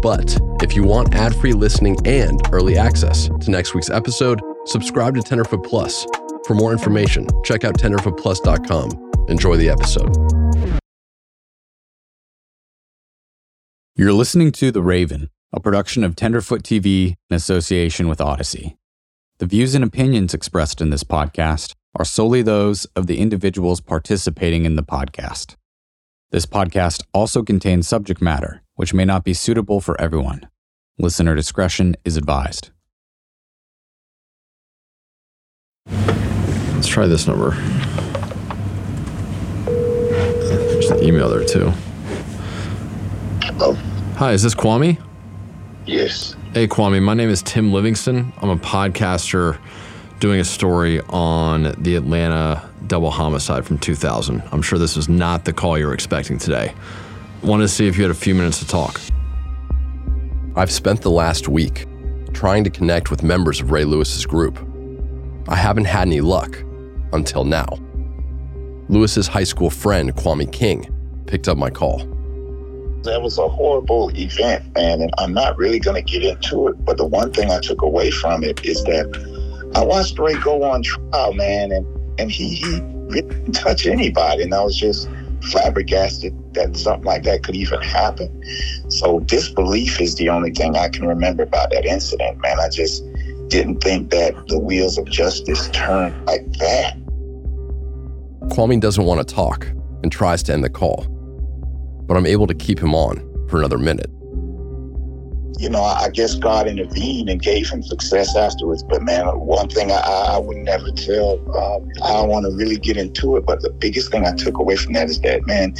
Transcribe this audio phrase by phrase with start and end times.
[0.00, 5.14] but if you want ad free listening and early access to next week's episode, subscribe
[5.14, 6.06] to Tenderfoot Plus.
[6.46, 9.26] For more information, check out tenderfootplus.com.
[9.28, 10.14] Enjoy the episode.
[13.94, 18.76] You're listening to The Raven, a production of Tenderfoot TV in association with Odyssey.
[19.38, 24.64] The views and opinions expressed in this podcast are solely those of the individuals participating
[24.64, 25.56] in the podcast.
[26.30, 30.48] This podcast also contains subject matter which may not be suitable for everyone.
[31.00, 32.70] Listener discretion is advised.
[35.88, 37.56] Let's try this number.
[39.64, 41.72] There's an email there too.
[43.42, 43.74] Hello?
[44.14, 45.02] Hi, is this Kwame?
[45.84, 46.36] Yes.
[46.54, 47.02] Hey, Kwame.
[47.02, 48.32] My name is Tim Livingston.
[48.40, 49.58] I'm a podcaster
[50.20, 54.40] doing a story on the Atlanta double homicide from 2000.
[54.52, 56.74] I'm sure this was not the call you were expecting today.
[57.42, 59.00] Wanted to see if you had a few minutes to talk.
[60.56, 61.86] I've spent the last week
[62.32, 64.58] trying to connect with members of Ray Lewis's group.
[65.46, 66.62] I haven't had any luck
[67.12, 67.66] until now.
[68.88, 70.92] Lewis's high school friend, Kwame King,
[71.26, 71.98] picked up my call.
[73.04, 76.84] That was a horrible event, man, and I'm not really going to get into it.
[76.84, 80.64] But the one thing I took away from it is that I watched Ray go
[80.64, 84.42] on trial, man, and, and he, he didn't touch anybody.
[84.42, 85.08] And I was just
[85.42, 88.42] flabbergasted that something like that could even happen.
[88.88, 92.58] So disbelief is the only thing I can remember about that incident, man.
[92.58, 93.04] I just
[93.48, 96.96] didn't think that the wheels of justice turned like that.
[98.48, 99.66] Kwame doesn't want to talk
[100.02, 101.06] and tries to end the call,
[102.06, 103.16] but I'm able to keep him on
[103.48, 104.10] for another minute
[105.56, 108.82] you know, I guess God intervened and gave him success afterwards.
[108.82, 112.76] But man, one thing I, I would never tell, um, I don't want to really
[112.76, 115.74] get into it, but the biggest thing I took away from that is that, man,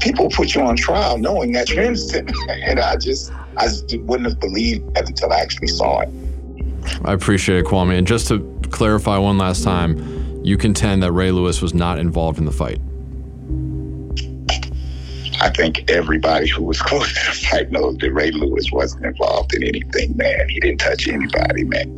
[0.00, 2.30] people put you on trial knowing that you're innocent.
[2.48, 6.08] and I just, I just wouldn't have believed that until I actually saw it.
[7.04, 7.96] I appreciate it, Kwame.
[7.96, 8.40] And just to
[8.70, 12.80] clarify one last time, you contend that Ray Lewis was not involved in the fight.
[15.40, 19.54] I think everybody who was close to the fight knows that Ray Lewis wasn't involved
[19.54, 20.48] in anything, man.
[20.48, 21.94] He didn't touch anybody, man.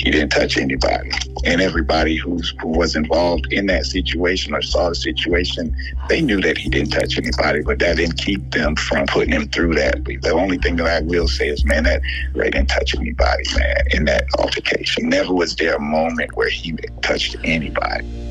[0.00, 1.10] He didn't touch anybody.
[1.44, 5.76] And everybody who's, who was involved in that situation or saw the situation,
[6.08, 9.48] they knew that he didn't touch anybody, but that didn't keep them from putting him
[9.48, 10.04] through that.
[10.04, 12.00] The only thing that I will say is, man, that
[12.34, 15.10] Ray didn't touch anybody, man, in that altercation.
[15.10, 18.29] Never was there a moment where he touched anybody.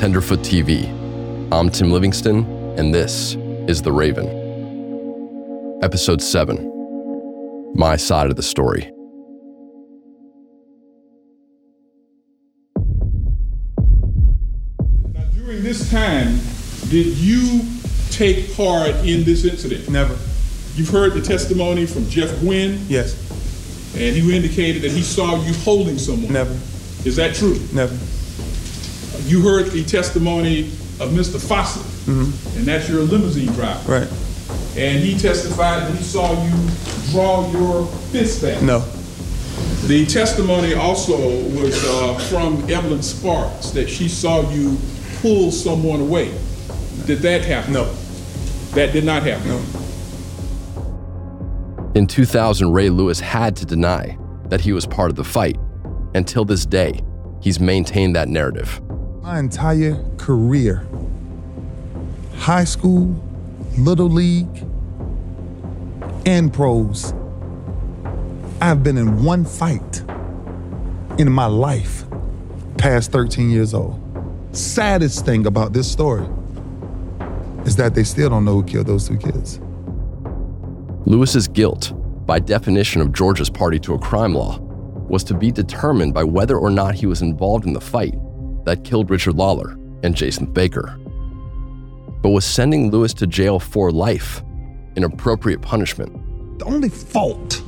[0.00, 0.88] Tenderfoot TV.
[1.52, 2.46] I'm Tim Livingston,
[2.78, 3.34] and this
[3.68, 4.28] is The Raven.
[5.82, 8.90] Episode 7 My Side of the Story.
[15.12, 16.38] Now, during this time,
[16.88, 17.60] did you
[18.10, 19.90] take part in this incident?
[19.90, 20.16] Never.
[20.76, 23.14] You've heard the testimony from Jeff Gwynn, Yes.
[23.94, 26.32] and he indicated that he saw you holding someone.
[26.32, 26.58] Never.
[27.04, 27.58] Is that true?
[27.74, 27.94] Never.
[29.26, 30.68] You heard the testimony
[31.00, 31.38] of Mr.
[31.38, 31.86] Fassett,
[32.56, 34.00] and that's your limousine driver.
[34.00, 34.08] Right.
[34.76, 36.70] And he testified that he saw you
[37.10, 38.62] draw your fist back.
[38.62, 38.80] No.
[39.86, 44.76] The testimony also was uh, from Evelyn Sparks that she saw you
[45.20, 46.32] pull someone away.
[47.06, 47.72] Did that happen?
[47.72, 47.92] No.
[48.72, 49.48] That did not happen.
[49.48, 49.62] No.
[51.94, 54.16] In 2000, Ray Lewis had to deny
[54.48, 55.56] that he was part of the fight.
[56.14, 57.00] Until this day,
[57.40, 58.80] he's maintained that narrative.
[59.22, 60.88] My entire career,
[62.36, 63.14] high school,
[63.76, 64.64] little league,
[66.24, 67.12] and pros,
[68.62, 70.02] I've been in one fight
[71.18, 72.04] in my life
[72.78, 74.00] past 13 years old.
[74.52, 76.26] Saddest thing about this story
[77.66, 79.60] is that they still don't know who killed those two kids.
[81.04, 81.92] Lewis's guilt,
[82.24, 84.58] by definition of Georgia's party to a crime law,
[85.10, 88.14] was to be determined by whether or not he was involved in the fight
[88.70, 90.96] that killed Richard Lollar and Jason Baker.
[92.22, 94.42] But was sending Lewis to jail for life
[94.94, 96.12] an appropriate punishment?
[96.60, 97.62] The only fault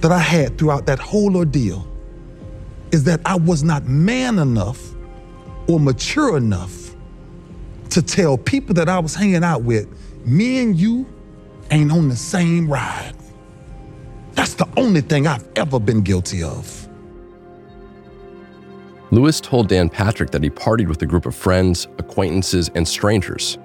[0.00, 1.88] that I had throughout that whole ordeal
[2.92, 4.92] is that I was not man enough
[5.68, 6.94] or mature enough
[7.90, 9.88] to tell people that I was hanging out with,
[10.26, 11.06] me and you
[11.70, 13.14] ain't on the same ride.
[14.32, 16.87] That's the only thing I've ever been guilty of.
[19.10, 23.56] Lewis told Dan Patrick that he partied with a group of friends, acquaintances, and strangers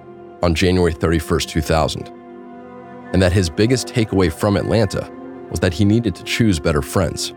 [0.42, 2.07] on January 31st, 2000,
[3.12, 5.12] and that his biggest takeaway from Atlanta
[5.50, 7.34] was that he needed to choose better friends.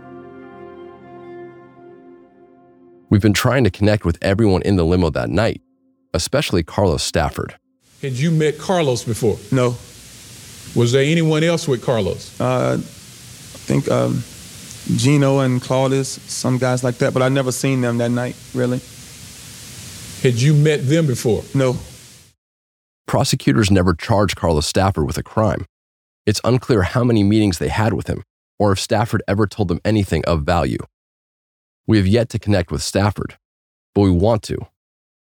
[3.11, 5.61] We've been trying to connect with everyone in the limo that night,
[6.15, 7.57] especially Carlos Stafford.
[8.03, 9.39] Had you met Carlos before?
[9.51, 9.77] No.
[10.79, 12.41] Was there anyone else with Carlos?
[12.41, 14.23] Uh, I think um,
[14.95, 18.81] Gino and Claudius, some guys like that, but I never seen them that night, really.
[20.23, 21.43] Had you met them before?
[21.55, 21.77] No.
[23.07, 25.67] Prosecutors never charged Carlos Stafford with a crime.
[26.25, 28.23] It's unclear how many meetings they had with him,
[28.59, 30.79] or if Stafford ever told them anything of value.
[31.87, 33.37] We have yet to connect with Stafford,
[33.95, 34.59] but we want to,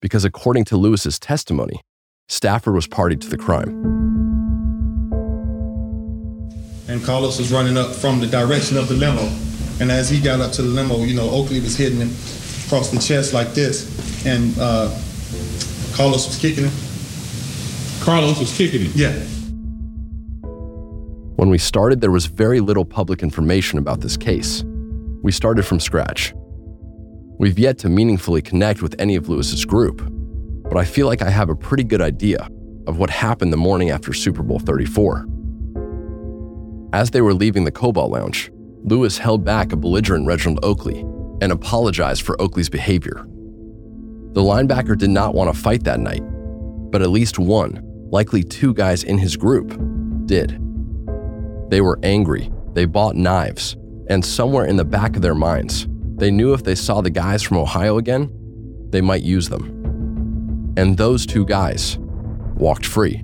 [0.01, 1.81] because according to Lewis's testimony,
[2.29, 3.69] Stafford was party to the crime.
[6.89, 9.48] And Carlos was running up from the direction of the limo.
[9.81, 12.11] And as he got up to the limo, you know, Oakley was hitting him
[12.67, 13.87] across the chest like this.
[14.27, 14.91] And uh,
[15.95, 16.73] Carlos was kicking him.
[18.01, 18.93] Carlos was kicking him?
[18.95, 19.13] Yeah.
[21.37, 24.65] When we started, there was very little public information about this case.
[25.23, 26.35] We started from scratch.
[27.39, 30.03] We've yet to meaningfully connect with any of Lewis's group,
[30.65, 32.49] but I feel like I have a pretty good idea
[32.89, 35.27] of what happened the morning after Super Bowl 34.
[36.93, 38.51] As they were leaving the Cobalt Lounge,
[38.85, 41.01] Lewis held back a belligerent Reginald Oakley
[41.41, 43.27] and apologized for Oakley's behavior.
[44.33, 46.23] The linebacker did not want to fight that night,
[46.91, 47.81] but at least one,
[48.11, 49.69] likely two guys in his group,
[50.27, 50.61] did.
[51.71, 53.77] They were angry, they bought knives,
[54.09, 55.87] and somewhere in the back of their minds,
[56.17, 58.31] they knew if they saw the guys from Ohio again,
[58.91, 60.75] they might use them.
[60.77, 61.99] And those two guys
[62.55, 63.23] walked free.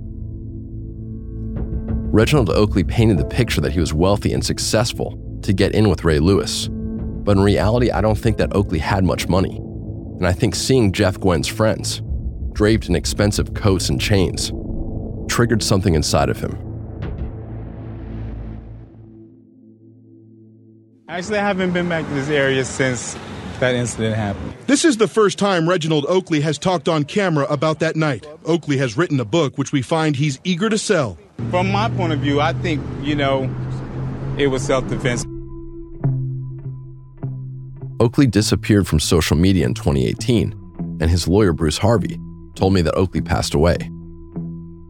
[2.11, 6.03] Reginald Oakley painted the picture that he was wealthy and successful to get in with
[6.03, 6.67] Ray Lewis.
[6.69, 9.57] But in reality, I don't think that Oakley had much money.
[9.57, 12.01] And I think seeing Jeff Gwen's friends,
[12.53, 14.51] draped in expensive coats and chains,
[15.27, 16.57] triggered something inside of him.
[21.07, 23.15] I actually, I haven't been back to this area since
[23.59, 24.53] that incident happened.
[24.67, 28.25] This is the first time Reginald Oakley has talked on camera about that night.
[28.45, 31.17] Oakley has written a book which we find he's eager to sell.
[31.51, 33.53] From my point of view, I think, you know,
[34.37, 35.25] it was self defense.
[38.01, 40.53] Oakley disappeared from social media in 2018,
[40.99, 42.19] and his lawyer, Bruce Harvey,
[42.53, 43.77] told me that Oakley passed away.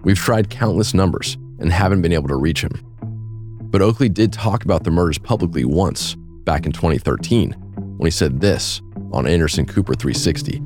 [0.03, 2.71] We've tried countless numbers and haven't been able to reach him.
[3.61, 8.41] But Oakley did talk about the murders publicly once, back in 2013, when he said
[8.41, 10.61] this on Anderson Cooper 360.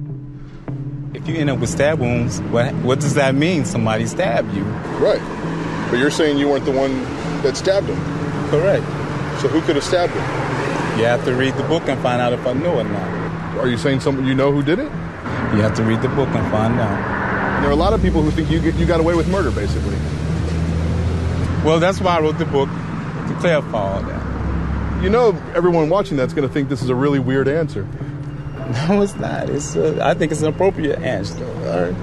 [1.13, 3.65] If you end up with stab wounds, what, what does that mean?
[3.65, 4.63] Somebody stabbed you.
[4.63, 5.21] Right.
[5.91, 7.03] But you're saying you weren't the one
[7.43, 7.99] that stabbed him.
[8.49, 8.85] Correct.
[9.41, 10.58] So who could have stabbed him?
[10.99, 13.57] You have to read the book and find out if I know or not.
[13.57, 14.91] Are you saying someone you know who did it?
[15.55, 17.61] You have to read the book and find out.
[17.61, 19.95] There are a lot of people who think you you got away with murder, basically.
[21.63, 25.01] Well, that's why I wrote the book to clarify all that.
[25.01, 27.87] You know, everyone watching that's going to think this is a really weird answer.
[28.87, 29.49] No, it's not.
[29.49, 31.43] It's a, I think it's an appropriate answer.
[31.43, 31.95] All right.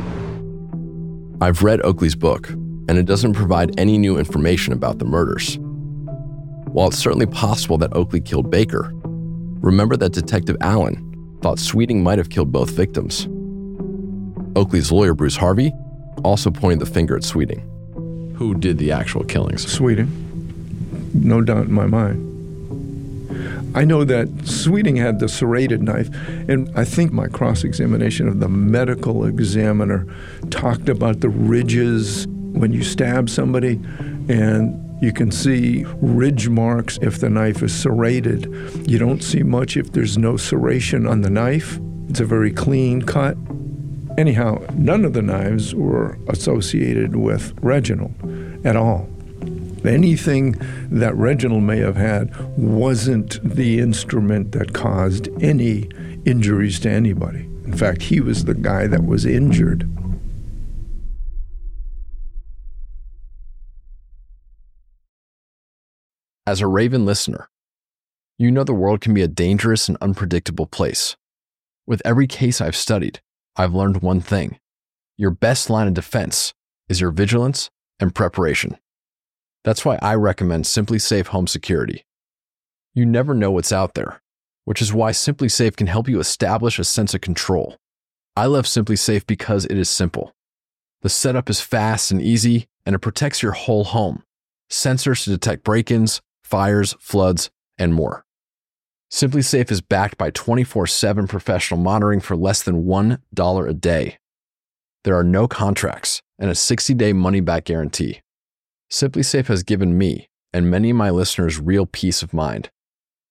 [1.40, 5.60] I've read Oakley's book, and it doesn't provide any new information about the murders.
[6.76, 8.92] While it's certainly possible that Oakley killed Baker,
[9.62, 13.26] remember that Detective Allen thought Sweeting might have killed both victims.
[14.54, 15.72] Oakley's lawyer, Bruce Harvey,
[16.22, 17.60] also pointed the finger at Sweeting.
[18.36, 19.66] Who did the actual killings?
[19.66, 20.10] Sweeting.
[21.14, 22.22] No doubt in my mind.
[23.74, 26.10] I know that Sweeting had the serrated knife,
[26.46, 30.06] and I think my cross examination of the medical examiner
[30.50, 33.80] talked about the ridges when you stab somebody,
[34.28, 38.46] and You can see ridge marks if the knife is serrated.
[38.88, 41.78] You don't see much if there's no serration on the knife.
[42.08, 43.36] It's a very clean cut.
[44.16, 48.14] Anyhow, none of the knives were associated with Reginald
[48.64, 49.08] at all.
[49.84, 50.56] Anything
[50.90, 55.90] that Reginald may have had wasn't the instrument that caused any
[56.24, 57.40] injuries to anybody.
[57.66, 59.88] In fact, he was the guy that was injured.
[66.48, 67.48] As a Raven listener,
[68.38, 71.16] you know the world can be a dangerous and unpredictable place.
[71.88, 73.20] With every case I've studied,
[73.56, 74.60] I've learned one thing
[75.16, 76.54] your best line of defense
[76.88, 78.76] is your vigilance and preparation.
[79.64, 82.04] That's why I recommend SimpliSafe Home Security.
[82.94, 84.22] You never know what's out there,
[84.66, 87.76] which is why SimpliSafe can help you establish a sense of control.
[88.36, 90.32] I love SimpliSafe because it is simple.
[91.02, 94.22] The setup is fast and easy, and it protects your whole home.
[94.70, 98.24] Sensors to detect break ins, fires, floods, and more.
[99.10, 104.18] SimpliSafe is backed by 24 7 professional monitoring for less than $1 a day.
[105.04, 108.20] There are no contracts and a 60 day money back guarantee.
[108.90, 112.70] SimpliSafe has given me and many of my listeners real peace of mind.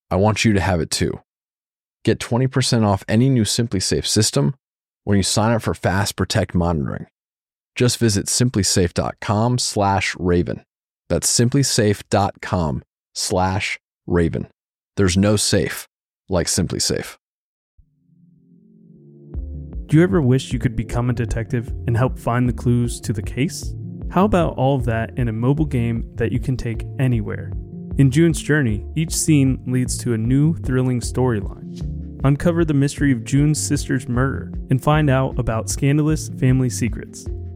[0.10, 1.20] I want you to have it too.
[2.04, 4.56] Get 20% off any new SimpliSafe system
[5.04, 7.08] when you sign up for Fast Protect monitoring.
[7.76, 10.64] Just visit simplisafe.com slash raven.
[11.10, 12.84] That's simplisafe.com
[13.16, 14.48] slash raven.
[14.98, 15.88] There's no safe
[16.30, 17.18] like SimpliSafe.
[19.88, 23.14] Do you ever wish you could become a detective and help find the clues to
[23.14, 23.74] the case?
[24.10, 27.52] How about all of that in a mobile game that you can take anywhere?
[27.98, 32.22] In June's Journey, each scene leads to a new, thrilling storyline.
[32.26, 37.28] Uncover the mystery of June's sister's murder and find out about scandalous family secrets.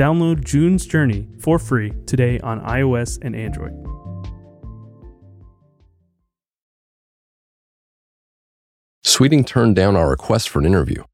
[0.00, 3.74] Download June's Journey for free today on iOS and Android.
[9.04, 11.04] Sweeting turned down our request for an interview,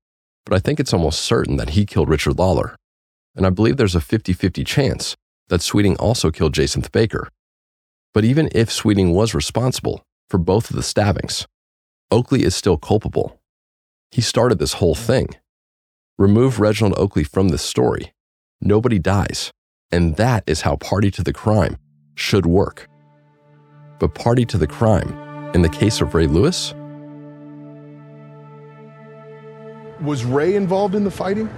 [0.45, 2.76] but I think it's almost certain that he killed Richard Lollar.
[3.35, 5.16] And I believe there's a 50 50 chance
[5.49, 7.28] that Sweeting also killed Jason Baker.
[8.14, 11.45] But even if Sweeting was responsible for both of the stabbings,
[12.12, 13.40] Oakley is still culpable.
[14.12, 15.31] He started this whole thing.
[16.21, 18.12] Remove Reginald Oakley from this story.
[18.61, 19.53] Nobody dies.
[19.93, 21.77] And that is how Party to the Crime
[22.15, 22.89] should work.
[23.99, 25.09] But Party to the Crime,
[25.55, 26.75] in the case of Ray Lewis,
[30.01, 31.49] Was Ray involved in the fighting?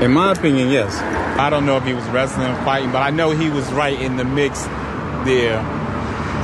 [0.00, 0.96] In my opinion, yes.
[1.38, 4.00] I don't know if he was wrestling, or fighting, but I know he was right
[4.00, 4.62] in the mix
[5.24, 5.58] there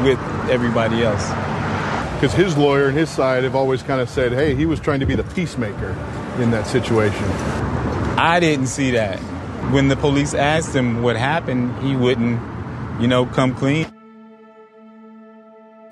[0.02, 0.18] with
[0.50, 1.28] everybody else.
[2.14, 5.00] Because his lawyer and his side have always kind of said, hey, he was trying
[5.00, 5.90] to be the peacemaker
[6.40, 7.24] in that situation.
[8.18, 9.20] I didn't see that.
[9.72, 12.40] When the police asked him what happened, he wouldn't,
[13.00, 13.86] you know, come clean.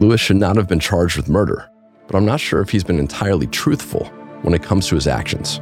[0.00, 1.70] Lewis should not have been charged with murder,
[2.08, 4.06] but I'm not sure if he's been entirely truthful
[4.42, 5.60] when it comes to his actions.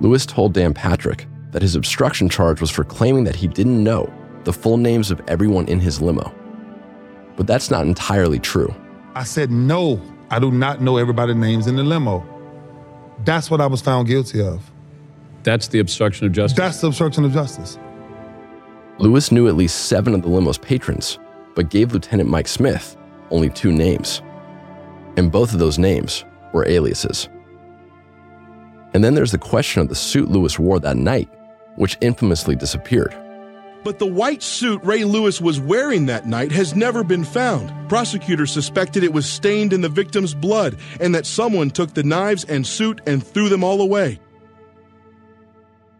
[0.00, 4.10] Lewis told Dan Patrick that his obstruction charge was for claiming that he didn't know
[4.44, 6.34] the full names of everyone in his limo.
[7.36, 8.74] But that's not entirely true.
[9.14, 10.00] I said, no,
[10.30, 12.24] I do not know everybody's names in the limo.
[13.26, 14.70] That's what I was found guilty of.
[15.46, 16.58] That's the obstruction of justice.
[16.58, 17.78] That's the obstruction of justice.
[18.98, 21.20] Lewis knew at least seven of the limo's patrons,
[21.54, 22.96] but gave Lieutenant Mike Smith
[23.30, 24.22] only two names.
[25.16, 27.28] And both of those names were aliases.
[28.92, 31.28] And then there's the question of the suit Lewis wore that night,
[31.76, 33.14] which infamously disappeared.
[33.84, 37.72] But the white suit Ray Lewis was wearing that night has never been found.
[37.88, 42.42] Prosecutors suspected it was stained in the victim's blood and that someone took the knives
[42.46, 44.18] and suit and threw them all away.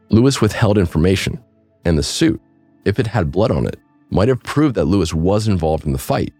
[0.08, 1.42] Lewis withheld information,
[1.84, 2.40] and the suit,
[2.84, 3.78] if it had blood on it,
[4.10, 6.32] might have proved that Lewis was involved in the fight.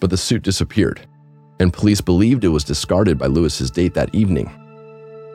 [0.00, 1.06] But the suit disappeared,
[1.58, 4.50] and police believed it was discarded by Lewis's date that evening,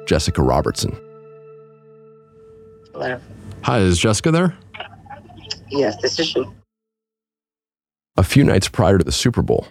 [0.05, 0.91] Jessica Robertson.
[2.93, 3.19] Hello.
[3.63, 4.57] Hi, is Jessica there?
[5.69, 6.45] Yes, this is she.
[8.17, 9.67] A few nights prior to the Super Bowl,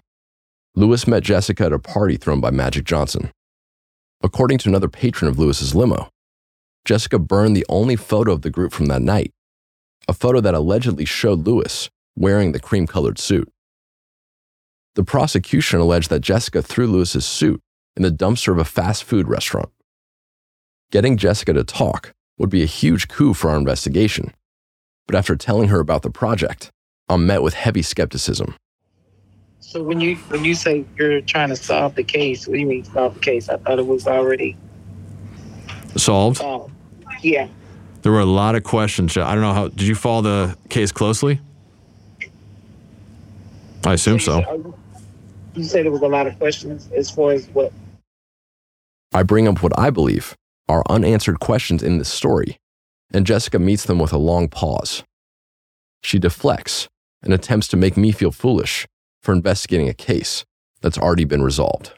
[0.74, 3.30] Lewis met Jessica at a party thrown by Magic Johnson.
[4.22, 6.08] According to another patron of Lewis's limo,
[6.88, 9.30] Jessica burned the only photo of the group from that night,
[10.08, 13.46] a photo that allegedly showed Lewis wearing the cream colored suit.
[14.94, 17.60] The prosecution alleged that Jessica threw Lewis's suit
[17.94, 19.68] in the dumpster of a fast food restaurant.
[20.90, 24.32] Getting Jessica to talk would be a huge coup for our investigation,
[25.06, 26.70] but after telling her about the project,
[27.10, 28.56] I'm met with heavy skepticism.
[29.60, 32.66] So when you when you say you're trying to solve the case, what do you
[32.66, 33.50] mean solve the case?
[33.50, 34.56] I thought it was already
[35.96, 36.38] Solved.
[36.38, 36.72] solved.
[37.22, 37.48] Yeah.
[38.02, 39.16] There were a lot of questions.
[39.16, 39.68] I don't know how.
[39.68, 41.40] Did you follow the case closely?
[43.84, 44.74] I assume so.
[45.54, 47.72] You said there was a lot of questions as far as what
[49.12, 50.36] I bring up what I believe
[50.68, 52.58] are unanswered questions in this story,
[53.12, 55.02] and Jessica meets them with a long pause.
[56.02, 56.88] She deflects
[57.22, 58.86] and attempts to make me feel foolish
[59.22, 60.44] for investigating a case
[60.80, 61.92] that's already been resolved.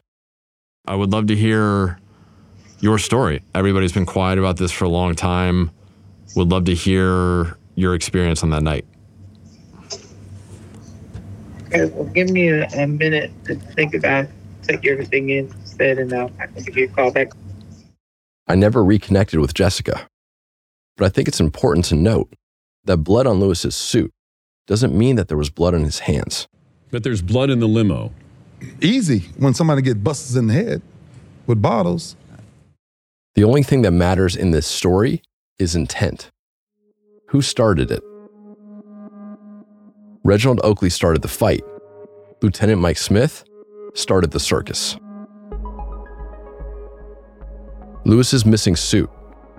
[0.86, 1.99] I would love to hear
[2.80, 3.42] your story.
[3.54, 5.70] Everybody's been quiet about this for a long time.
[6.36, 8.84] Would love to hear your experience on that night.
[11.66, 14.26] Okay, well, give me a, a minute to think about,
[14.62, 17.32] take everything in said, and I can give you a call back.
[18.46, 20.06] I never reconnected with Jessica,
[20.96, 22.32] but I think it's important to note
[22.84, 24.10] that blood on Lewis's suit
[24.66, 26.48] doesn't mean that there was blood on his hands.
[26.90, 28.12] But there's blood in the limo.
[28.80, 30.82] Easy when somebody get busted in the head
[31.46, 32.16] with bottles.
[33.36, 35.22] The only thing that matters in this story
[35.58, 36.30] is intent.
[37.28, 38.02] Who started it?
[40.24, 41.62] Reginald Oakley started the fight.
[42.42, 43.44] Lieutenant Mike Smith
[43.94, 44.96] started the circus.
[48.04, 49.08] Lewis's missing suit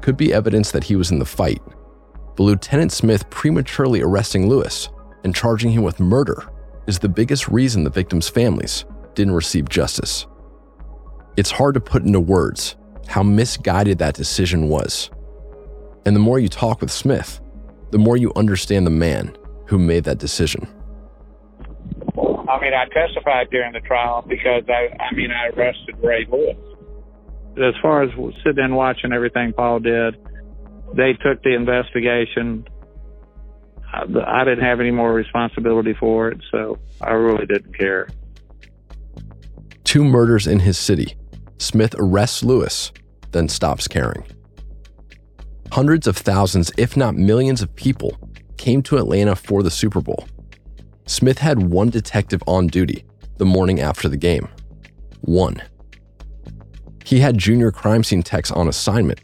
[0.02, 1.62] could be evidence that he was in the fight,
[2.36, 4.90] but Lieutenant Smith prematurely arresting Lewis
[5.24, 6.44] and charging him with murder
[6.88, 8.84] is the biggest reason the victims' families
[9.16, 10.26] didn't receive justice.
[11.38, 12.76] It's hard to put into words
[13.08, 15.10] how misguided that decision was.
[16.06, 17.40] And the more you talk with Smith,
[17.92, 19.36] the more you understand the man
[19.68, 20.68] who made that decision.
[22.18, 26.58] I mean, I testified during the trial because I, I mean, I arrested Ray Lewis.
[27.58, 28.10] As far as
[28.44, 30.16] sitting and watching everything Paul did,
[30.96, 32.68] they took the investigation.
[33.94, 38.10] I, I didn't have any more responsibility for it, so I really didn't care.
[39.84, 41.16] Two murders in his city.
[41.62, 42.92] Smith arrests Lewis,
[43.34, 44.26] then stops caring.
[45.72, 48.18] Hundreds of thousands, if not millions of people,
[48.58, 50.28] came to Atlanta for the Super Bowl.
[51.06, 53.06] Smith had one detective on duty
[53.38, 54.48] the morning after the game.
[55.22, 55.62] One.
[57.06, 59.22] He had junior crime scene techs on assignment.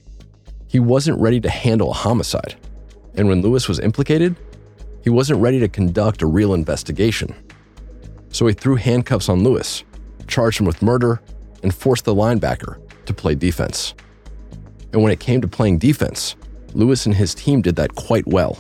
[0.68, 2.56] He wasn't ready to handle a homicide.
[3.16, 4.36] And when Lewis was implicated,
[5.04, 7.34] he wasn't ready to conduct a real investigation.
[8.30, 9.84] So he threw handcuffs on Lewis,
[10.28, 11.20] charged him with murder,
[11.64, 13.94] and forced the linebacker to play defense.
[14.94, 16.36] And when it came to playing defense,
[16.74, 18.58] Lewis and his team did that quite well.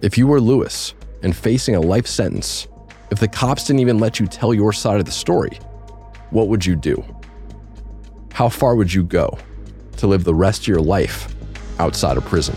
[0.00, 2.66] If you were Lewis and facing a life sentence,
[3.10, 5.58] if the cops didn't even let you tell your side of the story,
[6.30, 7.04] what would you do?
[8.32, 9.38] How far would you go
[9.98, 11.34] to live the rest of your life
[11.78, 12.56] outside of prison?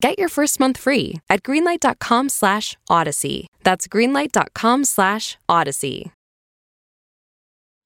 [0.00, 3.48] Get your first month free at greenlight.com slash odyssey.
[3.64, 6.10] That's greenlight.com slash odyssey.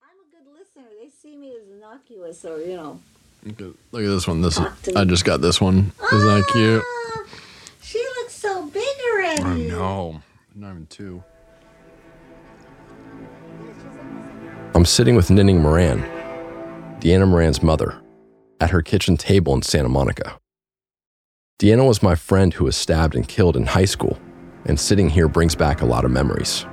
[0.00, 0.84] I'm a good listener.
[1.02, 3.00] They see me as innocuous or, you know.
[3.42, 4.42] Look at, look at this one.
[4.42, 5.90] This is, I just got this one.
[6.12, 6.84] Isn't that ah, cute?
[7.82, 9.68] She looks so big I already.
[9.68, 10.22] know.
[10.54, 11.22] Not even two.
[14.76, 16.00] I'm sitting with Ninning Moran,
[17.00, 18.00] Deanna Moran's mother,
[18.60, 20.38] at her kitchen table in Santa Monica.
[21.60, 24.18] Deanna was my friend who was stabbed and killed in high school,
[24.64, 26.66] and sitting here brings back a lot of memories.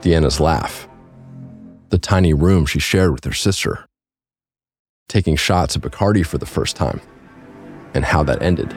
[0.00, 0.88] Deanna's laugh,
[1.90, 3.86] the tiny room she shared with her sister,
[5.08, 7.00] taking shots of Bacardi for the first time,
[7.94, 8.72] and how that ended.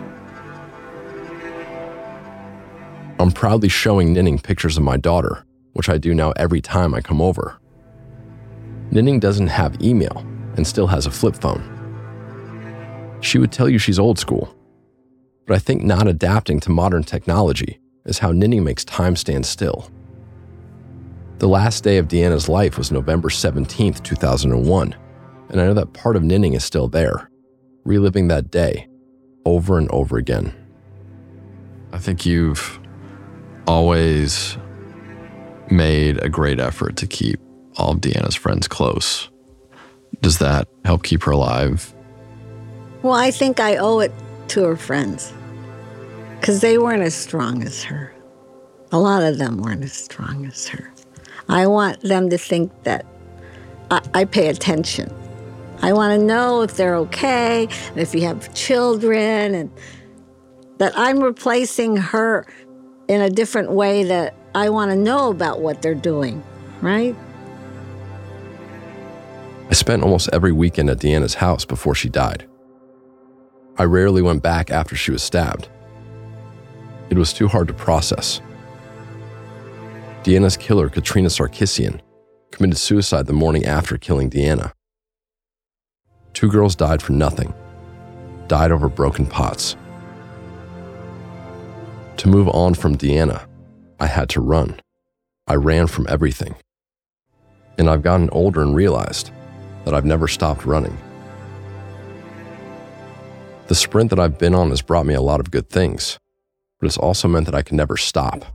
[3.20, 7.02] I'm proudly showing Ninning pictures of my daughter, which I do now every time I
[7.02, 7.58] come over.
[8.92, 10.24] Ninning doesn't have email
[10.58, 11.73] and still has a flip phone.
[13.24, 14.54] She would tell you she's old school,
[15.48, 19.90] but I think not adapting to modern technology is how Ninning makes time stand still.
[21.38, 24.96] The last day of Deanna's life was November 17th, 2001,
[25.50, 27.30] and I know that part of Ninning is still there,
[27.86, 28.90] reliving that day
[29.46, 30.54] over and over again.
[31.94, 32.78] I think you've
[33.66, 34.58] always
[35.72, 37.40] made a great effort to keep
[37.78, 39.30] all of Deanna's friends close.
[40.20, 41.93] Does that help keep her alive?
[43.04, 44.14] Well, I think I owe it
[44.50, 45.34] to her friends
[46.40, 48.14] because they weren't as strong as her.
[48.94, 50.90] A lot of them weren't as strong as her.
[51.50, 53.06] I want them to think that
[53.92, 55.14] I, I pay attention.
[55.82, 59.70] I want to know if they're okay, and if you have children, and
[60.78, 62.48] that I'm replacing her
[63.10, 66.42] in a different way that I want to know about what they're doing,
[66.82, 67.14] right?
[69.70, 72.48] I spent almost every weekend at Deanna's house before she died.
[73.78, 75.68] I rarely went back after she was stabbed.
[77.10, 78.40] It was too hard to process.
[80.24, 82.00] Deanna's killer, Katrina Sarkissian,
[82.52, 84.72] committed suicide the morning after killing Deanna.
[86.34, 87.54] Two girls died for nothing,
[88.48, 89.76] died over broken pots.
[92.18, 93.48] To move on from Deanna,
[94.00, 94.80] I had to run.
[95.48, 96.56] I ran from everything.
[97.78, 99.32] And I've gotten older and realized
[99.84, 100.98] that I've never stopped running.
[103.68, 106.20] The sprint that I've been on has brought me a lot of good things,
[106.80, 108.46] but it's also meant that I can never stop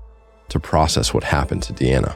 [0.51, 2.14] to process what happened to Deanna.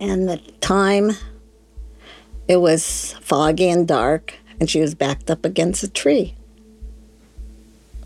[0.00, 1.12] And the time,
[2.46, 6.34] it was foggy and dark, and she was backed up against a tree.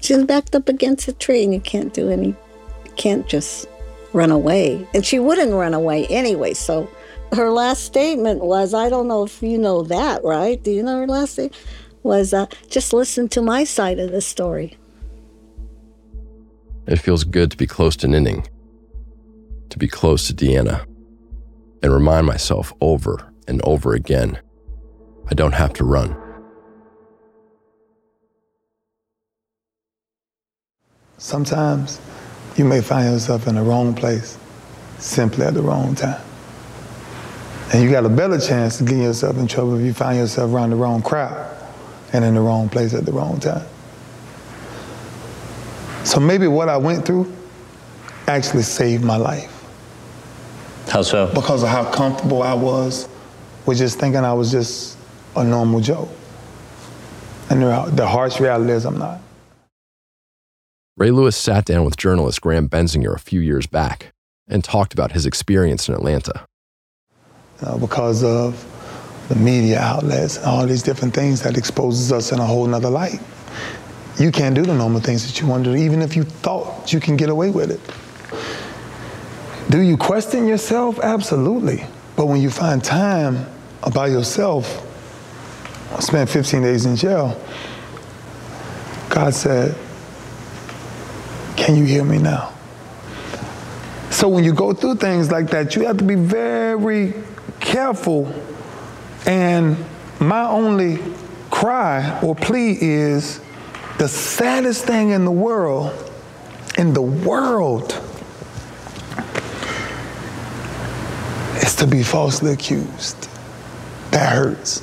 [0.01, 3.67] She was backed up against a tree, and you can't do any, you can't just
[4.13, 4.87] run away.
[4.95, 6.55] And she wouldn't run away anyway.
[6.55, 6.89] So
[7.33, 10.63] her last statement was I don't know if you know that, right?
[10.63, 11.63] Do you know her last statement?
[12.03, 14.77] Was uh, just listen to my side of the story.
[16.87, 18.47] It feels good to be close to Ninning,
[19.69, 20.87] to be close to Deanna,
[21.83, 24.39] and remind myself over and over again
[25.31, 26.17] I don't have to run.
[31.19, 32.01] Sometimes
[32.57, 34.39] you may find yourself in the wrong place
[34.99, 36.23] simply at the wrong time.
[37.73, 40.53] And you got a better chance of getting yourself in trouble if you find yourself
[40.53, 41.55] around the wrong crowd
[42.13, 43.67] and in the wrong place at the wrong time.
[46.05, 47.31] So maybe what I went through
[48.27, 49.55] actually saved my life.
[50.89, 51.31] How so?
[51.35, 53.09] Because of how comfortable I was
[53.67, 54.97] with just thinking I was just
[55.37, 56.09] a normal Joe.
[57.51, 59.21] And the, the harsh reality is I'm not.
[60.97, 64.13] Ray Lewis sat down with journalist Graham Bensinger a few years back
[64.49, 66.47] and talked about his experience in Atlanta.
[67.63, 68.65] Uh, because of
[69.29, 72.91] the media outlets and all these different things that exposes us in a whole nother
[72.91, 73.21] light.
[74.19, 76.93] You can't do the normal things that you want to do, even if you thought
[76.93, 77.81] you can get away with it.
[79.71, 80.99] Do you question yourself?
[80.99, 81.85] Absolutely.
[82.17, 83.47] But when you find time
[83.95, 84.85] by yourself,
[85.93, 87.41] I spent 15 days in jail.
[89.09, 89.77] God said,
[91.57, 92.53] Can you hear me now?
[94.11, 97.15] So when you go through things like that, you have to be very
[97.61, 98.33] careful.
[99.27, 99.77] And
[100.21, 100.99] my only
[101.51, 103.41] cry or plea is
[103.99, 105.93] the saddest thing in the world,
[106.77, 107.93] in the world,
[111.63, 113.29] is to be falsely accused.
[114.13, 114.83] That hurts.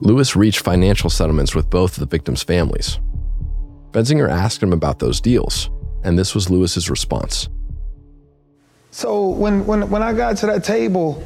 [0.00, 2.98] Lewis reached financial settlements with both of the victims' families.
[3.90, 5.68] Bensinger asked him about those deals,
[6.04, 7.48] and this was Lewis's response.
[8.90, 11.24] So when, when, when I got to that table,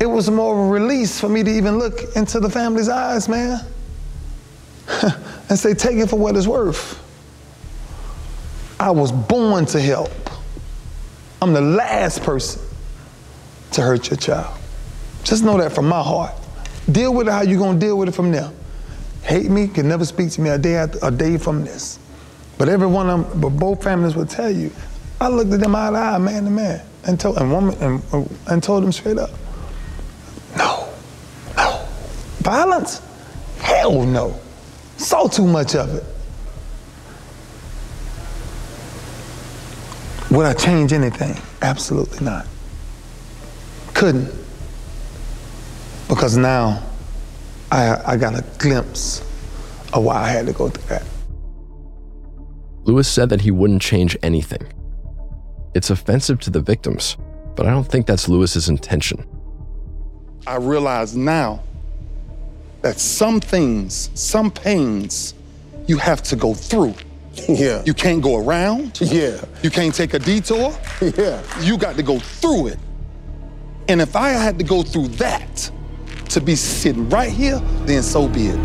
[0.00, 3.28] it was more of a release for me to even look into the family's eyes,
[3.28, 3.60] man,
[5.48, 7.04] and say, take it for what it's worth.
[8.78, 10.10] I was born to help.
[11.42, 12.62] I'm the last person
[13.72, 14.56] to hurt your child.
[15.24, 16.32] Just know that from my heart.
[16.90, 18.50] Deal with it how you're gonna deal with it from there.
[19.22, 21.98] Hate me, can never speak to me a day after, a day from this.
[22.56, 24.70] But every one of them, but both families will tell you,
[25.20, 28.38] I looked at them eye to eye, man to man, and told and woman and,
[28.46, 29.30] and told them straight up,
[30.56, 30.88] no,
[31.56, 31.86] no.
[32.38, 33.02] Violence?
[33.58, 34.38] Hell no.
[34.96, 36.04] Saw too much of it.
[40.30, 41.36] Would I change anything?
[41.62, 42.46] Absolutely not.
[43.94, 44.32] Couldn't.
[46.08, 46.82] Because now
[47.72, 49.20] I, I got a glimpse
[49.92, 51.02] of why I had to go through that.
[52.84, 54.66] Lewis said that he wouldn't change anything.
[55.74, 57.16] It's offensive to the victims,
[57.54, 59.24] but I don't think that's Lewis's intention.
[60.46, 61.62] I realize now
[62.82, 65.34] that some things, some pains,
[65.86, 66.94] you have to go through.
[67.48, 67.84] Yeah.
[67.86, 68.98] You can't go around.
[69.00, 69.40] Yeah.
[69.62, 70.76] You can't take a detour.
[71.00, 71.40] Yeah.
[71.60, 72.78] You got to go through it.
[73.88, 75.70] And if I had to go through that
[76.30, 78.60] to be sitting right here, then so be it.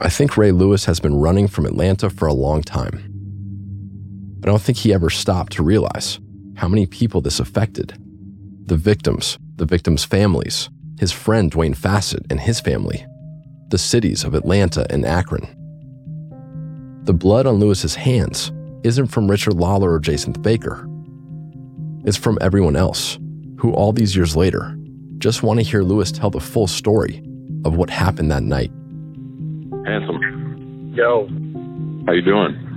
[0.00, 3.09] I think Ray Lewis has been running from Atlanta for a long time.
[4.42, 6.18] I don't think he ever stopped to realize
[6.56, 7.94] how many people this affected
[8.66, 13.04] the victims, the victims' families, his friend Duane Fassett and his family,
[13.68, 15.46] the cities of Atlanta and Akron.
[17.04, 18.52] The blood on Lewis's hands
[18.84, 20.88] isn't from Richard Lollar or Jason Baker.
[22.04, 23.18] It's from everyone else
[23.58, 24.76] who, all these years later,
[25.18, 27.22] just want to hear Lewis tell the full story
[27.64, 28.70] of what happened that night.
[29.84, 30.92] Handsome.
[30.94, 31.26] Yo.
[32.06, 32.69] How you doing?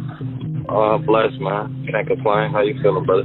[0.70, 1.88] Uh, blessed, man.
[1.90, 2.52] Can't complain.
[2.52, 3.24] How you feeling, brother?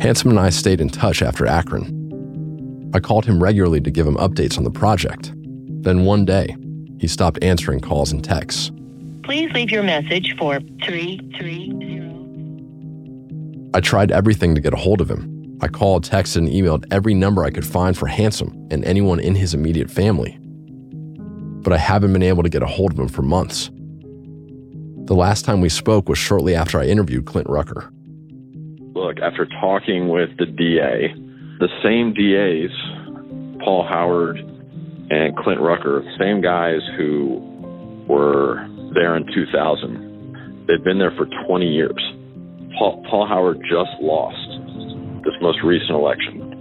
[0.00, 2.90] Handsome and I stayed in touch after Akron.
[2.94, 5.32] I called him regularly to give him updates on the project.
[5.82, 6.56] Then one day,
[6.98, 8.70] he stopped answering calls and texts.
[9.22, 13.70] Please leave your message for 330.
[13.74, 15.58] I tried everything to get a hold of him.
[15.60, 19.34] I called, texted, and emailed every number I could find for Handsome and anyone in
[19.34, 20.38] his immediate family.
[21.62, 23.70] But I haven't been able to get a hold of him for months.
[25.06, 27.92] The last time we spoke was shortly after I interviewed Clint Rucker.
[28.92, 31.14] Look, after talking with the DA,
[31.60, 32.74] the same DAs,
[33.62, 34.38] Paul Howard
[35.10, 37.38] and Clint Rucker, same guys who
[38.08, 42.12] were there in 2000, they've been there for 20 years.
[42.76, 44.48] Paul, Paul Howard just lost
[45.22, 46.52] this most recent election.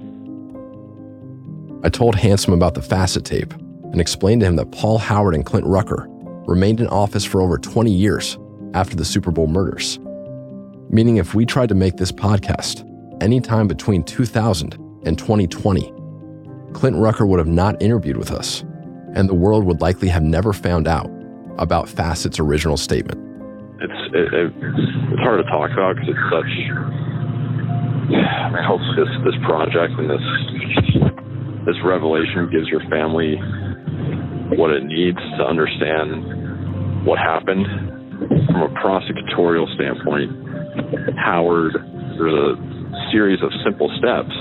[1.84, 3.54] I told Handsome about the Fassett tape
[3.92, 6.08] and explained to him that Paul Howard and Clint Rucker
[6.48, 8.38] remained in office for over 20 years
[8.74, 10.00] after the Super Bowl murders.
[10.90, 12.84] Meaning, if we tried to make this podcast
[13.22, 14.74] anytime between 2000
[15.06, 15.94] and 2020,
[16.74, 18.62] Clint Rucker would have not interviewed with us,
[19.14, 21.10] and the world would likely have never found out
[21.58, 23.22] about Fassett's original statement.
[23.82, 26.52] It's it, it, it's hard to talk about because it's such.
[28.12, 30.26] I mean, hopefully this this project and this
[31.66, 33.36] this revelation gives your family
[34.54, 37.66] what it needs to understand what happened
[38.48, 40.32] from a prosecutorial standpoint.
[41.18, 41.74] Howard,
[42.18, 44.34] there's a series of simple steps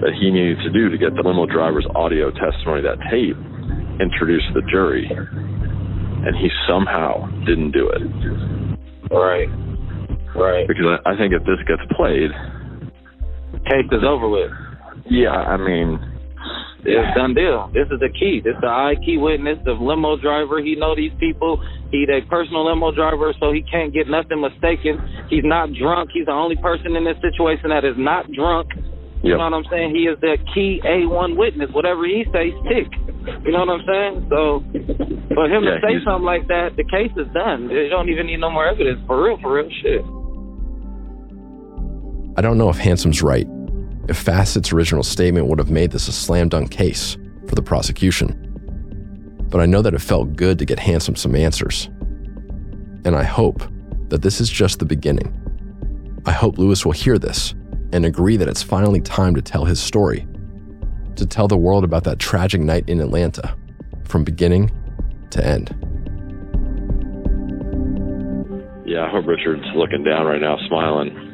[0.00, 3.36] that he needed to do to get the limo driver's audio testimony, that tape,
[4.00, 5.06] introduced to the jury.
[5.06, 8.02] And he somehow didn't do it.
[9.12, 9.48] Right.
[10.34, 10.66] Right.
[10.68, 12.30] Because I, think if this gets played,
[13.66, 14.50] case is over with.
[15.10, 15.98] Yeah, I mean,
[16.84, 17.70] it's done deal.
[17.72, 18.40] This is the key.
[18.42, 20.62] This is the eye key witness, the limo driver.
[20.62, 21.60] He know these people.
[21.90, 25.00] He's a personal limo driver, so he can't get nothing mistaken.
[25.28, 26.10] He's not drunk.
[26.12, 28.70] He's the only person in this situation that is not drunk.
[29.22, 29.38] You Yep.
[29.38, 29.94] know what I'm saying?
[29.94, 31.70] He is the key A1 witness.
[31.72, 32.88] Whatever he says, tick.
[33.44, 34.26] You know what I'm saying?
[34.30, 34.64] So
[35.34, 37.68] for him Yeah, to say something like that, the case is done.
[37.68, 39.00] You don't even need no more evidence.
[39.06, 40.00] For real, for real shit.
[42.38, 43.46] I don't know if Handsome's right,
[44.10, 48.36] if Fassett's original statement would have made this a slam dunk case for the prosecution.
[49.48, 51.86] But I know that it felt good to get Handsome some answers.
[53.04, 53.62] And I hope
[54.08, 55.36] that this is just the beginning.
[56.26, 57.54] I hope Lewis will hear this
[57.92, 60.26] and agree that it's finally time to tell his story,
[61.14, 63.56] to tell the world about that tragic night in Atlanta,
[64.04, 64.70] from beginning
[65.30, 65.74] to end.
[68.90, 71.29] yeah, I hope Richard's looking down right now, smiling.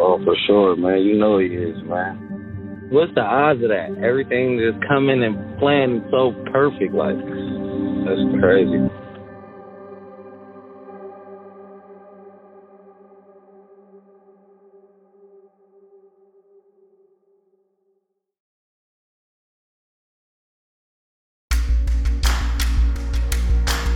[0.00, 1.02] Oh, for sure, man.
[1.02, 2.88] You know he is, man.
[2.90, 4.00] what's the odds of that?
[4.02, 6.94] Everything just coming and playing so perfect.
[6.94, 8.88] Like, that's crazy.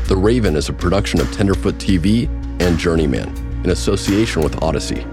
[0.09, 2.29] The Raven is a production of Tenderfoot TV
[2.61, 3.35] and Journeyman
[3.65, 5.07] in association with Odyssey.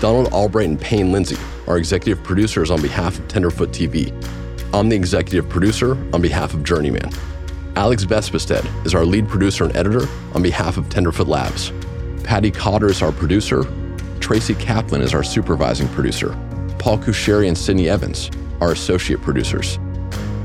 [0.00, 1.36] Donald Albright and Payne Lindsay
[1.66, 4.10] are executive producers on behalf of Tenderfoot TV.
[4.72, 7.10] I'm the executive producer on behalf of Journeyman.
[7.76, 11.70] Alex Vespestad is our lead producer and editor on behalf of Tenderfoot Labs.
[12.24, 13.64] Patty Cotter is our producer.
[14.20, 16.30] Tracy Kaplan is our supervising producer.
[16.78, 18.30] Paul Kusheri and Sydney Evans
[18.62, 19.78] are associate producers.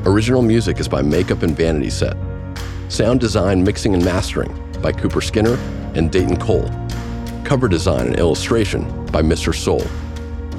[0.05, 2.17] Original music is by Makeup and Vanity Set.
[2.89, 5.55] Sound design, mixing, and mastering by Cooper Skinner
[5.95, 6.69] and Dayton Cole.
[7.45, 9.53] Cover design and illustration by Mr.
[9.53, 9.85] Soul.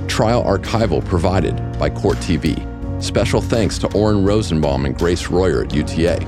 [0.06, 2.62] Trial archival provided by Court TV.
[3.02, 6.20] Special thanks to Oren Rosenbaum and Grace Royer at UTA,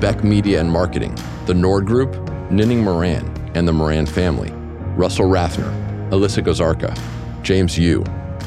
[0.00, 2.12] Beck Media and Marketing, the Nord Group,
[2.50, 4.50] Ninning Moran and the Moran family,
[4.96, 5.70] Russell Rathner,
[6.10, 6.98] Alyssa Gozarka,
[7.42, 8.02] James Yu,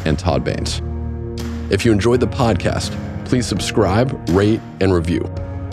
[0.05, 0.82] and Todd Baines.
[1.71, 5.21] If you enjoyed the podcast, please subscribe, rate, and review.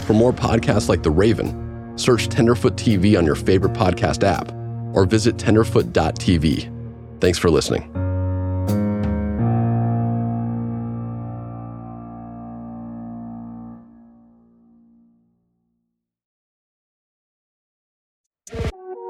[0.01, 4.56] For more podcasts like The Raven, search Tenderfoot TV on your favorite podcast app
[4.97, 6.73] or visit tenderfoot.tv.
[7.21, 7.93] Thanks for listening.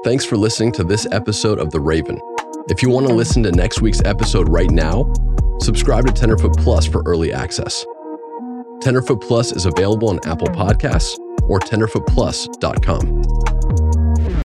[0.03, 2.21] Thanks for listening to this episode of The Raven.
[2.69, 5.11] If you want to listen to next week's episode right now,
[5.59, 7.85] subscribe to Tenderfoot Plus for early access.
[8.79, 11.17] Tenderfoot Plus is available on Apple Podcasts
[11.49, 13.56] or tenderfootplus.com.